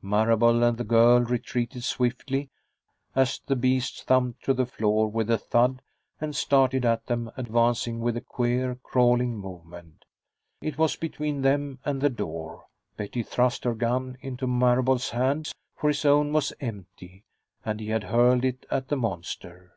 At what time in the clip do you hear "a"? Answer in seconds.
5.28-5.36, 8.16-8.20